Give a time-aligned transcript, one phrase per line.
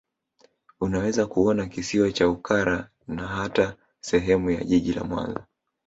[0.79, 5.45] Unaweza kuona Kisiwa cha Ukara na hata sehemu ya Jiji la Mwanza